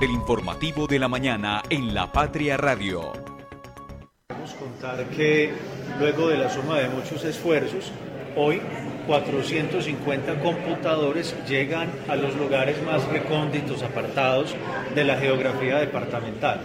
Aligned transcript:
El 0.00 0.12
informativo 0.12 0.86
de 0.86 0.98
la 0.98 1.08
mañana 1.08 1.62
en 1.68 1.92
La 1.92 2.10
Patria 2.10 2.56
Radio. 2.56 3.12
Queremos 4.28 4.54
contar 4.54 5.04
que 5.10 5.52
luego 5.98 6.28
de 6.28 6.38
la 6.38 6.48
suma 6.48 6.78
de 6.78 6.88
muchos 6.88 7.22
esfuerzos, 7.22 7.92
hoy 8.34 8.62
450 9.06 10.40
computadores 10.40 11.34
llegan 11.46 11.90
a 12.08 12.16
los 12.16 12.34
lugares 12.34 12.82
más 12.82 13.06
recónditos, 13.08 13.82
apartados 13.82 14.56
de 14.94 15.04
la 15.04 15.18
geografía 15.18 15.76
departamental. 15.76 16.62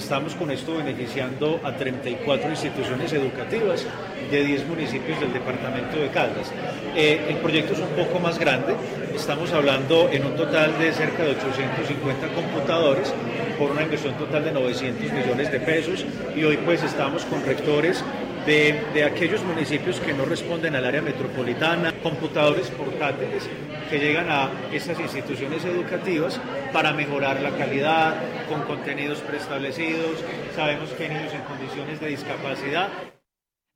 Estamos 0.00 0.34
con 0.34 0.50
esto 0.50 0.78
beneficiando 0.78 1.60
a 1.62 1.76
34 1.76 2.50
instituciones 2.50 3.12
educativas 3.12 3.84
de 4.30 4.44
10 4.44 4.66
municipios 4.66 5.20
del 5.20 5.30
departamento 5.30 6.00
de 6.00 6.08
Caldas. 6.08 6.50
Eh, 6.96 7.26
el 7.28 7.36
proyecto 7.36 7.74
es 7.74 7.80
un 7.80 7.90
poco 7.90 8.18
más 8.18 8.38
grande, 8.38 8.74
estamos 9.14 9.52
hablando 9.52 10.08
en 10.10 10.24
un 10.24 10.34
total 10.36 10.76
de 10.78 10.90
cerca 10.92 11.22
de 11.22 11.32
850 11.32 12.28
computadores 12.28 13.12
por 13.58 13.72
una 13.72 13.82
inversión 13.82 14.14
total 14.14 14.42
de 14.42 14.52
900 14.52 15.12
millones 15.12 15.52
de 15.52 15.60
pesos 15.60 16.06
y 16.34 16.44
hoy 16.44 16.56
pues 16.64 16.82
estamos 16.82 17.26
con 17.26 17.44
rectores 17.44 18.02
de, 18.46 19.04
aquellos 19.04 19.42
municipios 19.44 20.00
que 20.00 20.12
no 20.12 20.24
responden 20.24 20.74
al 20.74 20.84
área 20.84 21.02
metropolitana, 21.02 21.92
computadores 22.02 22.68
portátiles 22.68 23.48
que 23.88 23.98
llegan 23.98 24.30
a 24.30 24.50
esas 24.72 24.98
instituciones 25.00 25.64
educativas 25.64 26.40
para 26.72 26.92
mejorar 26.92 27.40
la 27.40 27.50
calidad, 27.50 28.14
con 28.48 28.62
contenidos 28.62 29.20
preestablecidos. 29.20 30.24
Sabemos 30.54 30.90
que 30.90 31.08
niños 31.08 31.32
en 31.34 31.42
condiciones 31.42 32.00
de 32.00 32.08
discapacidad. 32.08 32.88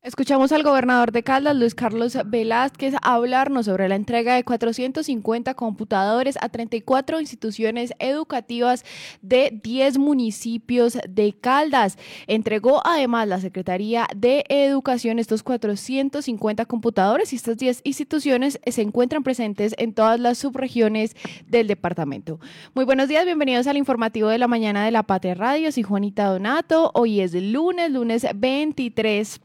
Escuchamos 0.05 0.51
al 0.51 0.61
gobernador 0.61 1.11
de 1.11 1.23
Caldas, 1.23 1.55
Luis 1.55 1.73
Carlos 1.73 2.15
Velázquez, 2.27 2.93
hablarnos 3.01 3.65
sobre 3.65 3.89
la 3.89 3.95
entrega 3.95 4.35
de 4.35 4.43
450 4.43 5.55
computadores 5.55 6.37
a 6.41 6.49
34 6.49 7.19
instituciones 7.19 7.91
educativas 7.97 8.85
de 9.23 9.59
10 9.63 9.97
municipios 9.97 10.99
de 11.09 11.33
Caldas. 11.33 11.97
Entregó 12.27 12.85
además 12.85 13.27
la 13.27 13.39
Secretaría 13.39 14.05
de 14.15 14.43
Educación 14.47 15.17
estos 15.17 15.41
450 15.41 16.67
computadores 16.67 17.33
y 17.33 17.37
estas 17.37 17.57
10 17.57 17.81
instituciones 17.83 18.59
se 18.63 18.83
encuentran 18.83 19.23
presentes 19.23 19.73
en 19.79 19.95
todas 19.95 20.19
las 20.19 20.37
subregiones 20.37 21.15
del 21.47 21.65
departamento. 21.65 22.39
Muy 22.75 22.85
buenos 22.85 23.07
días, 23.07 23.25
bienvenidos 23.25 23.65
al 23.65 23.77
informativo 23.77 24.29
de 24.29 24.37
la 24.37 24.47
mañana 24.47 24.85
de 24.85 24.91
la 24.91 25.01
Patria 25.01 25.33
Radio. 25.33 25.71
Soy 25.71 25.81
Juanita 25.81 26.25
Donato. 26.25 26.91
Hoy 26.93 27.21
es 27.21 27.33
lunes, 27.33 27.89
lunes 27.89 28.27
23 28.35 29.41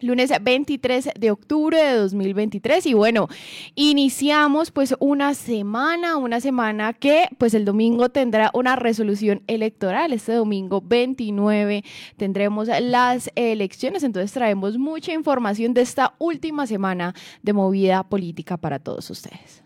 lunes 0.00 0.32
23 0.40 1.10
de 1.18 1.30
octubre 1.30 1.82
de 1.82 1.94
2023 1.96 2.86
y 2.86 2.94
bueno, 2.94 3.28
iniciamos 3.74 4.70
pues 4.70 4.94
una 4.98 5.34
semana, 5.34 6.16
una 6.16 6.40
semana 6.40 6.92
que 6.92 7.28
pues 7.38 7.54
el 7.54 7.64
domingo 7.64 8.08
tendrá 8.08 8.50
una 8.54 8.76
resolución 8.76 9.42
electoral, 9.46 10.12
este 10.12 10.32
domingo 10.32 10.80
29 10.80 11.84
tendremos 12.16 12.68
las 12.80 13.30
elecciones, 13.34 14.02
entonces 14.02 14.32
traemos 14.32 14.78
mucha 14.78 15.12
información 15.12 15.74
de 15.74 15.82
esta 15.82 16.14
última 16.18 16.66
semana 16.66 17.14
de 17.42 17.52
movida 17.52 18.02
política 18.02 18.56
para 18.56 18.78
todos 18.78 19.10
ustedes. 19.10 19.62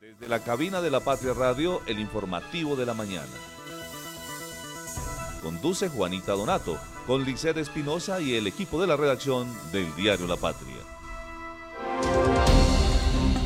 Desde 0.00 0.28
la 0.28 0.40
cabina 0.40 0.80
de 0.80 0.90
la 0.90 1.00
Patria 1.00 1.32
Radio, 1.34 1.80
el 1.86 1.98
informativo 1.98 2.76
de 2.76 2.86
la 2.86 2.94
mañana. 2.94 3.53
Conduce 5.44 5.90
Juanita 5.90 6.32
Donato 6.32 6.78
con 7.06 7.22
Liced 7.22 7.58
Espinosa 7.58 8.18
y 8.18 8.34
el 8.34 8.46
equipo 8.46 8.80
de 8.80 8.86
la 8.86 8.96
redacción 8.96 9.46
del 9.72 9.94
diario 9.94 10.26
La 10.26 10.36
Patria. 10.36 10.78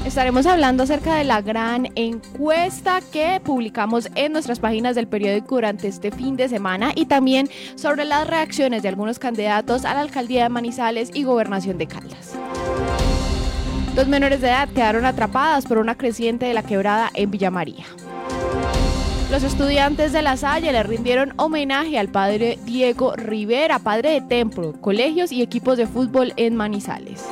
Estaremos 0.07 0.47
hablando 0.47 0.85
acerca 0.85 1.17
de 1.17 1.25
la 1.25 1.43
gran 1.43 1.89
encuesta 1.97 3.01
que 3.01 3.41
publicamos 3.45 4.09
en 4.15 4.33
nuestras 4.33 4.61
páginas 4.61 4.95
del 4.95 5.09
periódico 5.09 5.57
durante 5.57 5.89
este 5.89 6.13
fin 6.13 6.37
de 6.37 6.49
semana 6.49 6.93
y 6.95 7.07
también 7.07 7.51
sobre 7.75 8.05
las 8.05 8.29
reacciones 8.29 8.85
de 8.85 8.91
algunos 8.91 9.19
candidatos 9.19 9.85
a 9.85 9.93
la 9.95 10.01
alcaldía 10.01 10.45
de 10.45 10.51
Manizales 10.51 11.11
y 11.13 11.25
gobernación 11.25 11.79
de 11.79 11.89
Caldas. 11.89 12.35
Dos 13.97 14.07
menores 14.07 14.41
de 14.41 14.47
edad 14.47 14.69
quedaron 14.69 15.05
atrapadas 15.05 15.67
por 15.67 15.79
una 15.79 15.99
creciente 15.99 16.47
de 16.47 16.55
la 16.55 16.63
quebrada 16.63 17.11
en 17.15 17.33
Villa 17.33 17.51
María. 17.51 17.87
Los 19.31 19.43
estudiantes 19.43 20.13
de 20.13 20.23
La 20.23 20.39
Salle 20.39 20.73
le 20.73 20.83
rindieron 20.83 21.35
homenaje 21.37 21.99
al 21.99 22.09
padre 22.09 22.59
Diego 22.65 23.15
Rivera, 23.15 23.79
padre 23.79 24.13
de 24.13 24.21
templo, 24.23 24.73
colegios 24.81 25.33
y 25.33 25.43
equipos 25.43 25.77
de 25.77 25.87
fútbol 25.87 26.33
en 26.37 26.57
Manizales. 26.57 27.27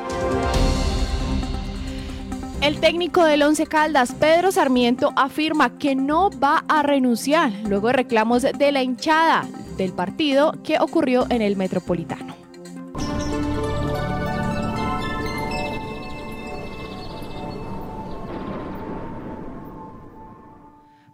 El 2.61 2.81
técnico 2.81 3.25
del 3.25 3.43
Once 3.43 3.67
Caldas, 3.67 4.13
Pedro 4.13 4.53
Sarmiento, 4.53 5.15
afirma 5.17 5.79
que 5.79 5.95
no 5.95 6.29
va 6.39 6.65
a 6.69 6.83
renunciar 6.83 7.51
luego 7.67 7.87
de 7.87 7.95
reclamos 7.95 8.43
de 8.43 8.73
la 8.73 8.83
hinchada 8.83 9.47
del 9.79 9.95
partido 9.95 10.53
que 10.63 10.79
ocurrió 10.79 11.27
en 11.31 11.41
el 11.41 11.57
Metropolitano. 11.57 12.46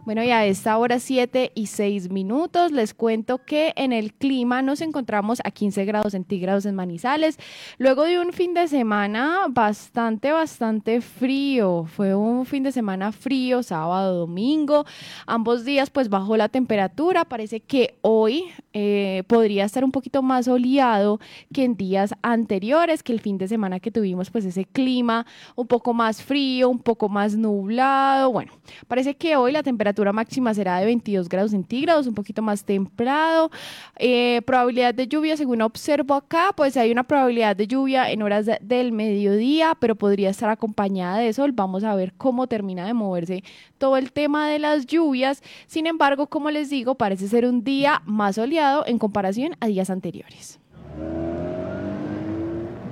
Bueno, 0.05 0.21
y 0.21 0.31
a 0.31 0.45
esta 0.45 0.77
hora 0.77 0.99
7 0.99 1.53
y 1.55 1.67
6 1.67 2.09
minutos 2.09 2.73
les 2.73 2.93
cuento 2.93 3.37
que 3.37 3.71
en 3.77 3.93
el 3.93 4.13
clima 4.13 4.61
nos 4.61 4.81
encontramos 4.81 5.39
a 5.45 5.51
15 5.51 5.85
grados 5.85 6.11
centígrados 6.11 6.65
en 6.65 6.75
Manizales, 6.75 7.39
luego 7.77 8.03
de 8.03 8.19
un 8.19 8.33
fin 8.33 8.53
de 8.53 8.67
semana 8.67 9.45
bastante, 9.49 10.33
bastante 10.33 10.99
frío. 10.99 11.85
Fue 11.85 12.13
un 12.15 12.45
fin 12.45 12.63
de 12.63 12.73
semana 12.73 13.13
frío, 13.13 13.63
sábado, 13.63 14.19
domingo, 14.19 14.85
ambos 15.25 15.63
días 15.63 15.89
pues 15.89 16.09
bajó 16.09 16.35
la 16.35 16.49
temperatura, 16.49 17.23
parece 17.23 17.61
que 17.61 17.95
hoy 18.01 18.43
eh, 18.73 19.23
podría 19.27 19.63
estar 19.63 19.85
un 19.85 19.93
poquito 19.93 20.21
más 20.21 20.45
soleado 20.45 21.21
que 21.53 21.63
en 21.63 21.77
días 21.77 22.13
anteriores, 22.23 23.03
que 23.03 23.13
el 23.13 23.21
fin 23.21 23.37
de 23.37 23.47
semana 23.47 23.79
que 23.79 23.89
tuvimos 23.89 24.29
pues 24.31 24.43
ese 24.43 24.65
clima 24.65 25.25
un 25.55 25.67
poco 25.67 25.93
más 25.93 26.21
frío, 26.21 26.67
un 26.67 26.79
poco 26.79 27.07
más 27.07 27.37
nublado. 27.37 28.33
Bueno, 28.33 28.51
parece 28.89 29.15
que 29.15 29.37
hoy 29.37 29.53
la 29.53 29.63
temperatura 29.63 29.92
temperatura 29.93 30.13
máxima 30.13 30.53
será 30.53 30.79
de 30.79 30.85
22 30.85 31.29
grados 31.29 31.51
centígrados, 31.51 32.07
un 32.07 32.15
poquito 32.15 32.41
más 32.41 32.65
templado. 32.65 33.51
Eh, 33.97 34.41
probabilidad 34.45 34.93
de 34.93 35.07
lluvia, 35.07 35.37
según 35.37 35.61
observo 35.61 36.15
acá, 36.15 36.51
pues 36.55 36.75
hay 36.77 36.91
una 36.91 37.03
probabilidad 37.03 37.55
de 37.55 37.67
lluvia 37.67 38.09
en 38.09 38.23
horas 38.23 38.47
del 38.61 38.91
mediodía, 38.91 39.75
pero 39.79 39.95
podría 39.95 40.31
estar 40.31 40.49
acompañada 40.49 41.17
de 41.19 41.31
sol. 41.31 41.51
Vamos 41.51 41.83
a 41.83 41.95
ver 41.95 42.13
cómo 42.17 42.47
termina 42.47 42.87
de 42.87 42.93
moverse 42.93 43.43
todo 43.77 43.97
el 43.97 44.11
tema 44.11 44.47
de 44.49 44.59
las 44.59 44.87
lluvias. 44.87 45.43
Sin 45.67 45.85
embargo, 45.85 46.27
como 46.27 46.49
les 46.49 46.69
digo, 46.69 46.95
parece 46.95 47.27
ser 47.27 47.45
un 47.45 47.63
día 47.63 48.01
más 48.05 48.35
soleado 48.35 48.83
en 48.87 48.97
comparación 48.97 49.55
a 49.59 49.67
días 49.67 49.89
anteriores. 49.89 50.59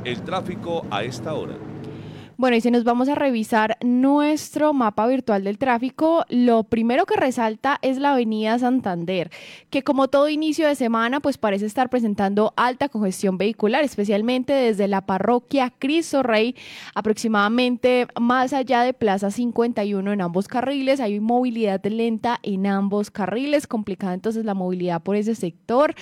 El 0.04 0.22
tráfico 0.24 0.86
a 0.92 1.04
esta 1.04 1.34
hora. 1.34 1.71
Bueno, 2.42 2.58
y 2.58 2.62
si 2.62 2.72
nos 2.72 2.84
vamos 2.84 3.08
a 3.08 3.14
revisar 3.14 3.78
nuestro 3.84 4.74
mapa 4.74 5.06
virtual 5.06 5.44
del 5.44 5.60
tráfico, 5.60 6.26
lo 6.28 6.64
primero 6.64 7.06
que 7.06 7.16
resalta 7.16 7.78
es 7.84 8.00
la 8.00 8.14
avenida 8.14 8.58
Santander, 8.58 9.30
que 9.70 9.84
como 9.84 10.08
todo 10.08 10.28
inicio 10.28 10.68
de 10.68 10.74
semana, 10.74 11.20
pues 11.20 11.38
parece 11.38 11.68
estar 11.68 11.92
presentando 11.92 12.52
alta 12.58 12.90
congestión 12.90 13.38
vehicular, 13.38 13.84
especialmente 13.84 14.54
desde 14.54 14.88
la 14.88 15.02
parroquia 15.02 15.72
Cristo 15.78 16.24
Rey, 16.24 16.56
aproximadamente 16.96 18.08
más 18.20 18.54
allá 18.54 18.82
de 18.82 18.94
Plaza 18.94 19.30
51 19.30 20.12
en 20.12 20.22
ambos 20.22 20.48
carriles. 20.48 21.00
Hay 21.00 21.20
movilidad 21.20 21.86
lenta 21.86 22.40
en 22.42 22.66
ambos 22.66 23.12
carriles, 23.12 23.68
complicada 23.68 24.16
entonces 24.16 24.46
la 24.46 24.56
movilidad 24.56 25.04
por 25.04 25.16
ese 25.16 25.36
sector. 25.36 25.94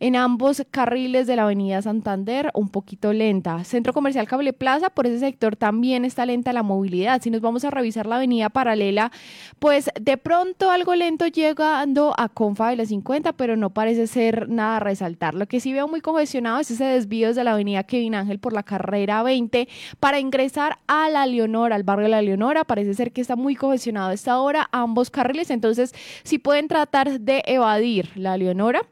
En 0.00 0.16
ambos 0.16 0.60
carriles 0.72 1.28
de 1.28 1.36
la 1.36 1.44
avenida 1.44 1.80
Santander, 1.82 2.50
un 2.54 2.68
poquito 2.68 3.12
lenta. 3.12 3.62
Centro 3.62 3.92
Comercial 3.92 4.26
Cable 4.26 4.52
Plaza, 4.52 4.90
por 4.90 5.06
ese 5.06 5.20
sector 5.20 5.54
también 5.54 5.83
está 5.92 6.24
lenta 6.24 6.52
la 6.52 6.62
movilidad. 6.62 7.20
Si 7.20 7.30
nos 7.30 7.40
vamos 7.40 7.64
a 7.64 7.70
revisar 7.70 8.06
la 8.06 8.16
avenida 8.16 8.48
paralela, 8.48 9.12
pues 9.58 9.90
de 10.00 10.16
pronto 10.16 10.70
algo 10.70 10.94
lento 10.94 11.26
llegando 11.26 12.14
a 12.16 12.28
Confa 12.28 12.70
de 12.70 12.76
la 12.76 12.86
50, 12.86 13.34
pero 13.34 13.56
no 13.56 13.70
parece 13.70 14.06
ser 14.06 14.48
nada 14.48 14.76
a 14.76 14.80
resaltar. 14.80 15.34
Lo 15.34 15.46
que 15.46 15.60
sí 15.60 15.72
veo 15.72 15.86
muy 15.88 16.00
congestionado 16.00 16.60
es 16.60 16.70
ese 16.70 16.84
desvío 16.84 17.28
desde 17.28 17.44
la 17.44 17.52
avenida 17.52 17.82
Kevin 17.84 18.14
Ángel 18.14 18.38
por 18.38 18.52
la 18.52 18.62
carrera 18.62 19.22
20 19.22 19.68
para 20.00 20.18
ingresar 20.18 20.78
a 20.86 21.08
la 21.10 21.26
Leonora, 21.26 21.76
al 21.76 21.82
barrio 21.82 22.04
de 22.04 22.10
la 22.10 22.22
Leonora. 22.22 22.64
Parece 22.64 22.94
ser 22.94 23.12
que 23.12 23.20
está 23.20 23.36
muy 23.36 23.54
congestionado 23.54 24.10
a 24.10 24.14
esta 24.14 24.40
hora 24.40 24.68
ambos 24.72 25.10
carriles, 25.10 25.50
entonces 25.50 25.94
si 26.22 26.38
pueden 26.38 26.68
tratar 26.68 27.20
de 27.20 27.42
evadir 27.46 28.10
la 28.14 28.36
Leonora, 28.36 28.82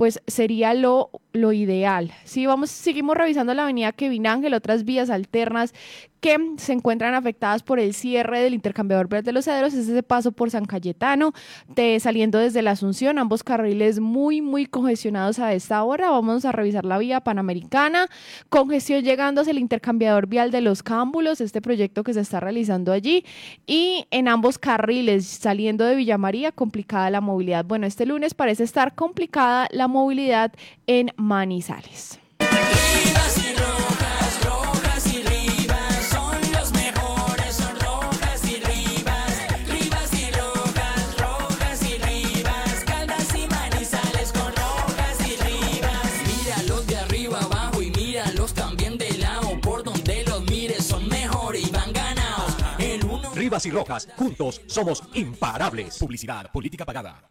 pues 0.00 0.22
sería 0.26 0.72
lo 0.72 1.10
lo 1.32 1.52
ideal. 1.52 2.12
Si 2.24 2.46
vamos, 2.46 2.70
seguimos 2.70 3.16
revisando 3.16 3.54
la 3.54 3.62
avenida 3.62 3.92
Kevin 3.92 4.26
Ángel, 4.26 4.54
otras 4.54 4.84
vías 4.84 5.10
alternas 5.10 5.72
que 6.20 6.36
se 6.58 6.72
encuentran 6.74 7.14
afectadas 7.14 7.62
por 7.62 7.78
el 7.78 7.94
cierre 7.94 8.40
del 8.40 8.52
intercambiador 8.52 9.08
verde 9.08 9.26
de 9.26 9.32
los 9.32 9.46
cedros, 9.46 9.72
es 9.72 9.88
ese 9.88 10.02
paso 10.02 10.32
por 10.32 10.50
San 10.50 10.66
Cayetano, 10.66 11.32
saliendo 11.98 12.38
desde 12.38 12.60
la 12.60 12.72
Asunción, 12.72 13.18
ambos 13.18 13.42
carriles 13.42 14.00
muy, 14.00 14.42
muy 14.42 14.66
congestionados 14.66 15.38
a 15.38 15.54
esta 15.54 15.82
hora. 15.82 16.10
Vamos 16.10 16.44
a 16.44 16.52
revisar 16.52 16.84
la 16.84 16.98
vía 16.98 17.20
panamericana, 17.20 18.08
congestión 18.50 19.02
llegando 19.02 19.40
hacia 19.40 19.52
el 19.52 19.58
intercambiador 19.58 20.26
vial 20.26 20.50
de 20.50 20.60
los 20.60 20.82
Cámbulos, 20.82 21.40
este 21.40 21.62
proyecto 21.62 22.02
que 22.04 22.12
se 22.12 22.20
está 22.20 22.38
realizando 22.38 22.92
allí, 22.92 23.24
y 23.66 24.04
en 24.10 24.28
ambos 24.28 24.58
carriles, 24.58 25.26
saliendo 25.26 25.86
de 25.86 25.94
Villa 25.94 26.18
María, 26.18 26.52
complicada 26.52 27.08
la 27.08 27.22
movilidad. 27.22 27.64
Bueno, 27.64 27.86
este 27.86 28.04
lunes 28.04 28.34
parece 28.34 28.64
estar 28.64 28.94
complicada 28.94 29.68
la 29.70 29.88
movilidad 29.90 30.52
en 30.86 31.12
Manizales. 31.16 32.20
Rivas 53.50 53.66
y 53.66 53.70
Rojas, 53.70 54.06
juntos 54.16 54.60
somos 54.66 55.02
imparables. 55.14 55.98
Publicidad, 55.98 56.52
política 56.52 56.84
pagada. 56.84 57.30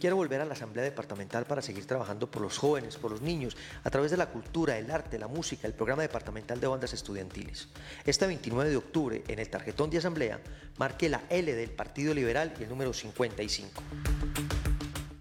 Quiero 0.00 0.16
volver 0.16 0.40
a 0.40 0.46
la 0.46 0.54
Asamblea 0.54 0.82
Departamental 0.82 1.44
para 1.44 1.60
seguir 1.60 1.86
trabajando 1.86 2.30
por 2.30 2.40
los 2.40 2.56
jóvenes, 2.56 2.96
por 2.96 3.10
los 3.10 3.20
niños, 3.20 3.54
a 3.84 3.90
través 3.90 4.10
de 4.10 4.16
la 4.16 4.30
cultura, 4.30 4.78
el 4.78 4.90
arte, 4.90 5.18
la 5.18 5.28
música, 5.28 5.66
el 5.66 5.74
programa 5.74 6.00
departamental 6.00 6.58
de 6.58 6.66
bandas 6.66 6.94
estudiantiles. 6.94 7.68
Este 8.06 8.26
29 8.26 8.70
de 8.70 8.76
octubre, 8.78 9.22
en 9.28 9.38
el 9.38 9.50
tarjetón 9.50 9.90
de 9.90 9.98
Asamblea, 9.98 10.40
marque 10.78 11.10
la 11.10 11.22
L 11.28 11.52
del 11.54 11.70
Partido 11.70 12.14
Liberal 12.14 12.54
y 12.58 12.62
el 12.62 12.70
número 12.70 12.94
55. 12.94 13.82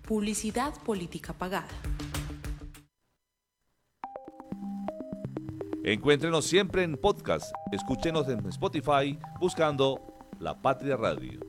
Publicidad 0.08 0.74
política 0.86 1.34
pagada. 1.34 1.68
Encuéntrenos 5.84 6.46
siempre 6.46 6.84
en 6.84 6.96
podcast. 6.96 7.52
Escúchenos 7.74 8.30
en 8.30 8.46
Spotify 8.48 9.20
buscando 9.42 10.00
La 10.40 10.62
Patria 10.62 10.96
Radio. 10.96 11.49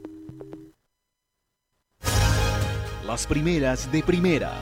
Las 3.11 3.27
primeras 3.27 3.91
de 3.91 4.05
primera. 4.05 4.53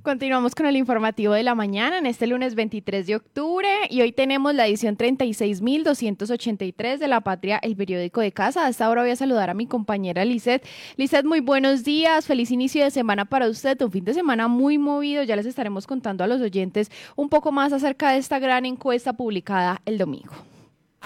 Continuamos 0.00 0.54
con 0.54 0.64
el 0.64 0.78
informativo 0.78 1.34
de 1.34 1.42
la 1.42 1.54
mañana 1.54 1.98
en 1.98 2.06
este 2.06 2.26
lunes 2.26 2.54
23 2.54 3.06
de 3.06 3.16
octubre 3.16 3.68
y 3.90 4.00
hoy 4.00 4.12
tenemos 4.12 4.54
la 4.54 4.66
edición 4.66 4.96
36.283 4.96 6.96
de 6.96 7.06
La 7.06 7.20
Patria, 7.20 7.60
el 7.62 7.76
periódico 7.76 8.22
de 8.22 8.32
casa. 8.32 8.64
A 8.64 8.70
esta 8.70 8.88
hora 8.88 9.02
voy 9.02 9.10
a 9.10 9.16
saludar 9.16 9.50
a 9.50 9.54
mi 9.54 9.66
compañera 9.66 10.24
Lizeth. 10.24 10.66
Lizeth, 10.96 11.26
muy 11.26 11.40
buenos 11.40 11.84
días, 11.84 12.24
feliz 12.24 12.50
inicio 12.50 12.82
de 12.82 12.90
semana 12.90 13.26
para 13.26 13.46
usted, 13.46 13.78
un 13.82 13.90
fin 13.90 14.06
de 14.06 14.14
semana 14.14 14.48
muy 14.48 14.78
movido. 14.78 15.22
Ya 15.22 15.36
les 15.36 15.44
estaremos 15.44 15.86
contando 15.86 16.24
a 16.24 16.26
los 16.26 16.40
oyentes 16.40 16.90
un 17.14 17.28
poco 17.28 17.52
más 17.52 17.74
acerca 17.74 18.12
de 18.12 18.16
esta 18.16 18.38
gran 18.38 18.64
encuesta 18.64 19.12
publicada 19.12 19.82
el 19.84 19.98
domingo. 19.98 20.32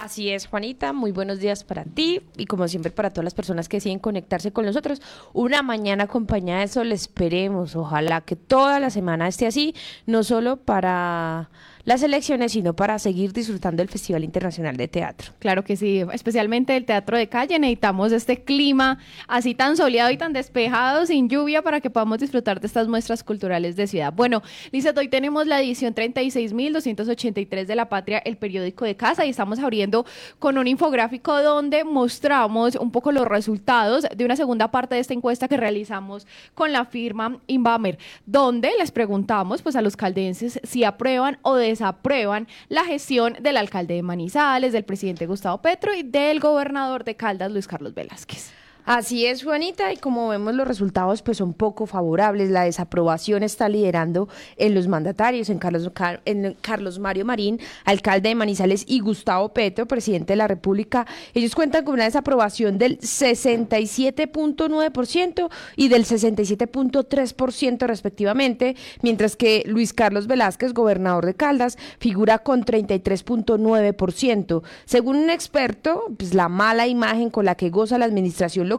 Así 0.00 0.30
es, 0.30 0.46
Juanita, 0.46 0.92
muy 0.92 1.10
buenos 1.10 1.40
días 1.40 1.64
para 1.64 1.84
ti 1.84 2.22
y 2.36 2.46
como 2.46 2.68
siempre 2.68 2.92
para 2.92 3.10
todas 3.10 3.24
las 3.24 3.34
personas 3.34 3.68
que 3.68 3.78
deciden 3.78 3.98
conectarse 3.98 4.52
con 4.52 4.64
nosotros. 4.64 5.02
Una 5.32 5.62
mañana 5.62 6.04
acompañada 6.04 6.60
de 6.60 6.68
sol, 6.68 6.92
esperemos, 6.92 7.74
ojalá 7.74 8.20
que 8.20 8.36
toda 8.36 8.78
la 8.78 8.90
semana 8.90 9.26
esté 9.26 9.48
así, 9.48 9.74
no 10.06 10.22
solo 10.22 10.56
para 10.56 11.50
las 11.84 12.02
elecciones, 12.02 12.52
sino 12.52 12.74
para 12.74 12.98
seguir 12.98 13.32
disfrutando 13.32 13.80
del 13.80 13.88
Festival 13.88 14.24
Internacional 14.24 14.76
de 14.76 14.88
Teatro. 14.88 15.32
Claro 15.38 15.64
que 15.64 15.76
sí, 15.76 16.04
especialmente 16.12 16.76
el 16.76 16.84
teatro 16.84 17.16
de 17.16 17.28
calle. 17.28 17.58
Necesitamos 17.58 18.12
este 18.12 18.42
clima 18.42 18.98
así 19.26 19.54
tan 19.54 19.76
soleado 19.76 20.10
y 20.10 20.16
tan 20.16 20.32
despejado, 20.32 21.06
sin 21.06 21.28
lluvia, 21.28 21.62
para 21.62 21.80
que 21.80 21.90
podamos 21.90 22.18
disfrutar 22.18 22.60
de 22.60 22.66
estas 22.66 22.88
muestras 22.88 23.24
culturales 23.24 23.76
de 23.76 23.86
ciudad. 23.86 24.12
Bueno, 24.12 24.42
Lisa, 24.72 24.92
hoy 24.96 25.08
tenemos 25.08 25.46
la 25.46 25.60
edición 25.60 25.94
36.283 25.94 27.66
de 27.66 27.74
La 27.74 27.88
Patria, 27.88 28.18
el 28.18 28.36
periódico 28.36 28.84
de 28.84 28.96
casa, 28.96 29.24
y 29.24 29.30
estamos 29.30 29.58
abriendo 29.58 30.04
con 30.38 30.58
un 30.58 30.66
infográfico 30.66 31.42
donde 31.42 31.84
mostramos 31.84 32.76
un 32.76 32.90
poco 32.90 33.12
los 33.12 33.26
resultados 33.26 34.06
de 34.14 34.24
una 34.24 34.36
segunda 34.36 34.70
parte 34.70 34.94
de 34.94 35.00
esta 35.00 35.14
encuesta 35.14 35.48
que 35.48 35.56
realizamos 35.56 36.26
con 36.54 36.72
la 36.72 36.84
firma 36.84 37.40
Inbamer, 37.46 37.98
donde 38.26 38.70
les 38.78 38.90
preguntamos 38.90 39.62
pues 39.62 39.76
a 39.76 39.82
los 39.82 39.96
caldenses 39.96 40.60
si 40.64 40.84
aprueban 40.84 41.38
o 41.42 41.56
des 41.56 41.77
aprueban 41.80 42.48
la 42.68 42.84
gestión 42.84 43.36
del 43.40 43.56
alcalde 43.56 43.94
de 43.94 44.02
Manizales, 44.02 44.72
del 44.72 44.84
presidente 44.84 45.26
Gustavo 45.26 45.62
Petro 45.62 45.94
y 45.94 46.02
del 46.02 46.40
gobernador 46.40 47.04
de 47.04 47.16
Caldas, 47.16 47.52
Luis 47.52 47.66
Carlos 47.66 47.94
Velázquez. 47.94 48.57
Así 48.88 49.24
es, 49.26 49.44
Juanita, 49.44 49.92
y 49.92 49.98
como 49.98 50.28
vemos 50.28 50.54
los 50.54 50.66
resultados 50.66 51.20
pues 51.20 51.36
son 51.36 51.52
poco 51.52 51.84
favorables. 51.84 52.48
La 52.48 52.62
desaprobación 52.62 53.42
está 53.42 53.68
liderando 53.68 54.30
en 54.56 54.74
los 54.74 54.88
mandatarios, 54.88 55.50
en 55.50 55.58
Carlos, 55.58 55.90
en 56.24 56.56
Carlos 56.62 56.98
Mario 56.98 57.26
Marín, 57.26 57.60
alcalde 57.84 58.30
de 58.30 58.34
Manizales, 58.34 58.84
y 58.86 59.00
Gustavo 59.00 59.50
Petro, 59.50 59.84
presidente 59.84 60.32
de 60.32 60.38
la 60.38 60.48
República. 60.48 61.06
Ellos 61.34 61.54
cuentan 61.54 61.84
con 61.84 61.96
una 61.96 62.04
desaprobación 62.04 62.78
del 62.78 62.98
67.9% 63.00 65.50
y 65.76 65.88
del 65.88 66.06
67.3% 66.06 67.86
respectivamente, 67.86 68.74
mientras 69.02 69.36
que 69.36 69.64
Luis 69.66 69.92
Carlos 69.92 70.28
Velázquez, 70.28 70.72
gobernador 70.72 71.26
de 71.26 71.34
Caldas, 71.34 71.76
figura 71.98 72.38
con 72.38 72.64
33.9%. 72.64 74.62
Según 74.86 75.18
un 75.18 75.28
experto, 75.28 76.04
pues 76.16 76.32
la 76.32 76.48
mala 76.48 76.86
imagen 76.86 77.28
con 77.28 77.44
la 77.44 77.54
que 77.54 77.68
goza 77.68 77.98
la 77.98 78.06
administración 78.06 78.70
local 78.70 78.77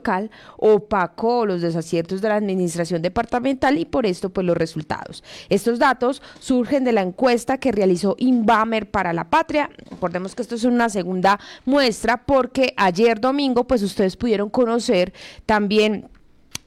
opacó 0.57 1.45
los 1.45 1.61
desaciertos 1.61 2.21
de 2.21 2.29
la 2.29 2.35
administración 2.35 3.01
departamental 3.01 3.77
y 3.77 3.85
por 3.85 4.05
esto 4.05 4.29
pues 4.29 4.45
los 4.45 4.57
resultados. 4.57 5.23
Estos 5.49 5.79
datos 5.79 6.21
surgen 6.39 6.83
de 6.83 6.91
la 6.91 7.01
encuesta 7.01 7.57
que 7.57 7.71
realizó 7.71 8.15
Inbamer 8.17 8.89
para 8.89 9.13
la 9.13 9.29
Patria. 9.29 9.69
Recordemos 9.89 10.35
que 10.35 10.41
esto 10.41 10.55
es 10.55 10.63
una 10.63 10.89
segunda 10.89 11.39
muestra 11.65 12.25
porque 12.25 12.73
ayer 12.77 13.19
domingo 13.19 13.65
pues 13.65 13.83
ustedes 13.83 14.15
pudieron 14.15 14.49
conocer 14.49 15.13
también 15.45 16.07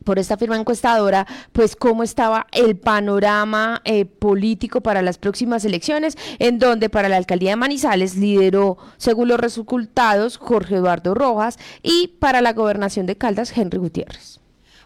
por 0.04 0.18
esta 0.18 0.36
firma 0.36 0.56
encuestadora, 0.56 1.26
pues 1.52 1.76
cómo 1.76 2.02
estaba 2.02 2.46
el 2.52 2.76
panorama 2.76 3.80
eh, 3.84 4.04
político 4.04 4.80
para 4.82 5.02
las 5.02 5.18
próximas 5.18 5.64
elecciones, 5.64 6.16
en 6.38 6.58
donde 6.58 6.90
para 6.90 7.08
la 7.08 7.16
alcaldía 7.16 7.50
de 7.50 7.56
Manizales 7.56 8.16
lideró, 8.16 8.78
según 8.96 9.28
los 9.28 9.40
resultados, 9.40 10.36
Jorge 10.36 10.76
Eduardo 10.76 11.14
Rojas 11.14 11.58
y 11.82 12.08
para 12.18 12.40
la 12.40 12.52
gobernación 12.52 13.06
de 13.06 13.16
Caldas, 13.16 13.56
Henry 13.56 13.78
Gutiérrez. 13.78 14.41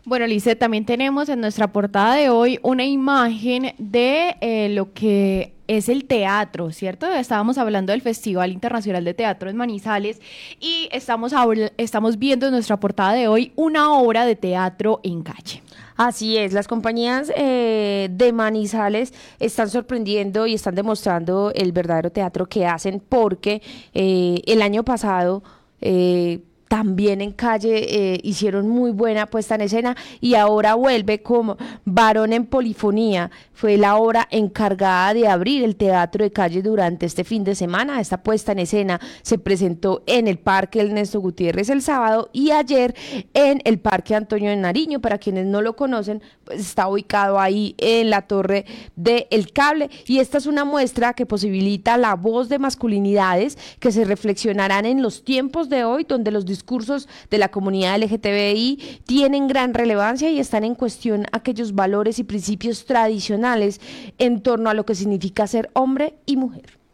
Bueno, 0.07 0.25
Lice, 0.29 0.55
también 0.55 0.85
tenemos 0.85 1.29
en 1.29 1.41
nuestra 1.41 1.73
portada 1.73 2.15
de 2.15 2.31
hoy 2.31 2.61
una 2.63 2.85
imagen 2.85 3.75
de 3.77 4.37
eh, 4.41 4.69
lo 4.69 4.93
que 4.93 5.53
es 5.67 5.89
el 5.89 6.05
teatro, 6.05 6.71
¿cierto? 6.71 7.09
Estábamos 7.13 7.59
hablando 7.59 7.91
del 7.91 8.03
Festival 8.03 8.53
Internacional 8.53 9.05
de 9.05 9.15
Teatro 9.15 9.51
en 9.51 9.57
Manizales 9.57 10.21
y 10.61 10.89
estamos, 10.93 11.33
estamos 11.77 12.21
viendo 12.21 12.47
en 12.47 12.53
nuestra 12.53 12.79
portada 12.79 13.15
de 13.15 13.27
hoy 13.27 13.51
una 13.57 13.95
obra 13.95 14.25
de 14.27 14.37
teatro 14.37 15.01
en 15.03 15.25
calle. 15.25 15.65
Así 15.97 16.37
es, 16.37 16.53
las 16.53 16.69
compañías 16.69 17.33
eh, 17.35 18.07
de 18.13 18.33
Manizales 18.33 19.13
están 19.41 19.69
sorprendiendo 19.69 20.47
y 20.47 20.55
están 20.55 20.77
demostrando 20.77 21.51
el 21.53 21.73
verdadero 21.73 22.13
teatro 22.13 22.47
que 22.47 22.65
hacen 22.65 23.03
porque 23.09 23.61
eh, 23.93 24.41
el 24.47 24.63
año 24.63 24.85
pasado... 24.85 25.43
Eh, 25.81 26.43
también 26.69 27.21
en 27.21 27.33
calle 27.33 28.15
eh, 28.15 28.21
hicieron 28.23 28.69
muy 28.69 28.91
buena 28.91 29.27
puesta 29.27 29.55
en 29.55 29.63
escena 29.63 29.97
y 30.21 30.35
ahora 30.35 30.75
vuelve 30.75 31.23
como 31.23 31.57
Varón 31.85 32.33
en 32.33 32.47
Polifonía. 32.47 33.31
Fue 33.53 33.77
la 33.77 33.97
obra 33.97 34.27
encargada 34.31 35.15
de 35.15 35.29
abrir 35.29 35.65
el 35.65 35.77
teatro 35.77 36.25
de 36.25 36.31
calle 36.31 36.63
durante 36.63 37.07
este 37.07 37.25
fin 37.25 37.45
de 37.45 37.55
semana. 37.55 38.01
Esta 38.01 38.23
puesta 38.23 38.53
en 38.53 38.59
escena 38.59 39.01
se 39.23 39.39
presentó 39.39 40.03
en 40.07 40.29
el 40.29 40.39
Parque 40.39 40.81
Ernesto 40.81 41.21
Gutiérrez 41.21 41.69
el 41.71 41.83
sábado 41.83 42.31
y 42.33 42.51
ayer 42.51 42.95
en 43.33 43.61
el 43.65 43.79
Parque 43.79 44.15
Antonio 44.15 44.51
de 44.51 44.57
Nariño. 44.57 45.01
Para 45.01 45.19
quienes 45.19 45.47
no 45.47 45.63
lo 45.63 45.77
conocen, 45.77 46.23
pues 46.45 46.61
está 46.61 46.89
ubicado 46.89 47.39
ahí 47.39 47.75
en 47.79 48.11
la 48.11 48.23
torre 48.23 48.67
del 48.97 49.27
el 49.31 49.53
cable 49.53 49.91
y 50.07 50.19
esta 50.19 50.39
es 50.39 50.47
una 50.47 50.65
muestra 50.65 51.15
que 51.15 51.27
posibilita 51.27 51.97
la 51.97 52.15
voz 52.15 52.49
de 52.49 52.59
masculinidades 52.59 53.59
que 53.81 53.93
se 53.93 54.05
reflexionarán 54.05 54.87
en 54.87 55.03
los 55.03 55.25
tiempos 55.25 55.69
de 55.69 55.85
hoy 55.85 56.05
donde 56.05 56.31
los 56.31 56.45
discursos 56.57 57.09
de 57.31 57.39
la 57.39 57.51
comunidad 57.51 57.99
LGTBI 57.99 59.03
tienen 59.05 59.47
gran 59.47 59.75
relevancia 59.75 60.31
y 60.31 60.41
están 60.41 60.65
en 60.65 60.75
cuestión 60.75 61.27
aquellos 61.33 61.75
valores 61.75 62.19
y 62.19 62.25
principios 62.25 62.87
tradicionales 62.87 63.81
en 64.19 64.41
torno 64.41 64.71
a 64.71 64.75
lo 64.75 64.85
que 64.87 64.95
significa 64.95 65.47
ser 65.47 65.71
hombre 65.75 66.15
y 66.27 66.37
mujer. 66.37 66.86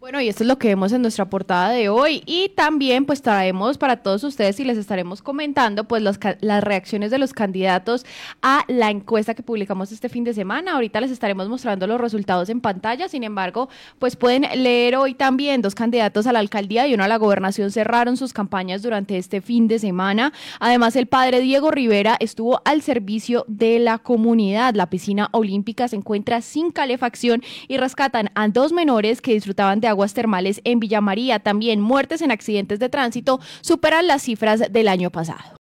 Bueno, 0.00 0.20
y 0.20 0.28
esto 0.28 0.44
es 0.44 0.46
lo 0.46 0.60
que 0.60 0.68
vemos 0.68 0.92
en 0.92 1.02
nuestra 1.02 1.28
portada 1.28 1.70
de 1.70 1.88
hoy 1.88 2.22
y 2.24 2.50
también 2.50 3.04
pues 3.04 3.20
traemos 3.20 3.78
para 3.78 3.96
todos 3.96 4.22
ustedes 4.22 4.60
y 4.60 4.64
les 4.64 4.78
estaremos 4.78 5.22
comentando 5.22 5.88
pues 5.88 6.02
los, 6.02 6.20
las 6.40 6.62
reacciones 6.62 7.10
de 7.10 7.18
los 7.18 7.32
candidatos 7.32 8.06
a 8.40 8.62
la 8.68 8.90
encuesta 8.90 9.34
que 9.34 9.42
publicamos 9.42 9.90
este 9.90 10.08
fin 10.08 10.22
de 10.22 10.34
semana. 10.34 10.74
Ahorita 10.74 11.00
les 11.00 11.10
estaremos 11.10 11.48
mostrando 11.48 11.88
los 11.88 12.00
resultados 12.00 12.48
en 12.48 12.60
pantalla, 12.60 13.08
sin 13.08 13.24
embargo 13.24 13.68
pues 13.98 14.14
pueden 14.14 14.46
leer 14.62 14.94
hoy 14.94 15.14
también 15.14 15.62
dos 15.62 15.74
candidatos 15.74 16.28
a 16.28 16.32
la 16.32 16.38
alcaldía 16.38 16.86
y 16.86 16.94
uno 16.94 17.02
a 17.02 17.08
la 17.08 17.16
gobernación 17.16 17.72
cerraron 17.72 18.16
sus 18.16 18.32
campañas 18.32 18.82
durante 18.82 19.18
este 19.18 19.40
fin 19.40 19.66
de 19.66 19.80
semana. 19.80 20.32
Además 20.60 20.94
el 20.94 21.08
padre 21.08 21.40
Diego 21.40 21.72
Rivera 21.72 22.16
estuvo 22.20 22.62
al 22.64 22.82
servicio 22.82 23.44
de 23.48 23.80
la 23.80 23.98
comunidad. 23.98 24.76
La 24.76 24.90
piscina 24.90 25.28
olímpica 25.32 25.88
se 25.88 25.96
encuentra 25.96 26.40
sin 26.40 26.70
calefacción 26.70 27.42
y 27.66 27.78
rescatan 27.78 28.30
a 28.36 28.46
dos 28.46 28.72
menores 28.72 29.20
que 29.20 29.32
disfrutaban 29.32 29.80
aguas 29.88 30.14
termales 30.14 30.60
en 30.64 30.80
Villa 30.80 31.00
María. 31.00 31.40
También 31.40 31.80
muertes 31.80 32.22
en 32.22 32.30
accidentes 32.30 32.78
de 32.78 32.88
tránsito 32.88 33.40
superan 33.60 34.06
las 34.06 34.22
cifras 34.22 34.72
del 34.72 34.88
año 34.88 35.10
pasado. 35.10 35.56